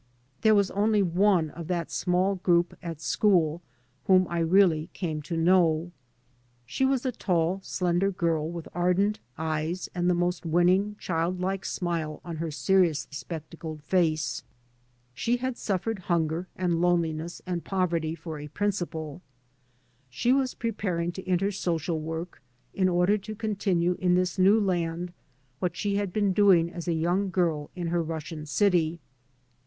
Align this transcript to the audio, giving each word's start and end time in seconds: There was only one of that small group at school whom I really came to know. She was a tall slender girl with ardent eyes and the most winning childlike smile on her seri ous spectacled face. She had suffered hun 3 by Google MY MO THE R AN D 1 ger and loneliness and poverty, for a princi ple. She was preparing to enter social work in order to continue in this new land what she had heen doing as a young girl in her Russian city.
There 0.41 0.55
was 0.55 0.71
only 0.71 1.03
one 1.03 1.51
of 1.51 1.67
that 1.67 1.91
small 1.91 2.33
group 2.33 2.75
at 2.81 2.99
school 2.99 3.61
whom 4.05 4.25
I 4.31 4.39
really 4.39 4.89
came 4.93 5.21
to 5.21 5.37
know. 5.37 5.91
She 6.65 6.85
was 6.85 7.05
a 7.05 7.11
tall 7.11 7.59
slender 7.61 8.09
girl 8.09 8.49
with 8.49 8.67
ardent 8.73 9.19
eyes 9.37 9.89
and 9.93 10.09
the 10.09 10.15
most 10.15 10.43
winning 10.43 10.95
childlike 10.99 11.65
smile 11.65 12.19
on 12.25 12.37
her 12.37 12.49
seri 12.49 12.89
ous 12.89 13.07
spectacled 13.11 13.83
face. 13.83 14.41
She 15.13 15.37
had 15.37 15.55
suffered 15.55 15.99
hun 15.99 16.27
3 16.27 16.27
by 16.27 16.27
Google 16.27 16.27
MY 16.27 16.27
MO 16.27 16.27
THE 16.31 16.33
R 16.33 16.63
AN 16.63 16.69
D 16.69 16.75
1 16.77 16.79
ger 16.79 16.79
and 16.79 16.81
loneliness 17.11 17.41
and 17.45 17.63
poverty, 17.63 18.15
for 18.15 18.39
a 18.39 18.47
princi 18.47 18.89
ple. 18.89 19.21
She 20.09 20.33
was 20.33 20.55
preparing 20.55 21.11
to 21.11 21.27
enter 21.29 21.51
social 21.51 21.99
work 22.01 22.41
in 22.73 22.89
order 22.89 23.19
to 23.19 23.35
continue 23.35 23.95
in 23.99 24.15
this 24.15 24.39
new 24.39 24.59
land 24.59 25.13
what 25.59 25.77
she 25.77 25.97
had 25.97 26.11
heen 26.11 26.33
doing 26.33 26.71
as 26.73 26.87
a 26.87 26.93
young 26.93 27.29
girl 27.29 27.69
in 27.75 27.89
her 27.89 28.01
Russian 28.01 28.47
city. 28.47 28.99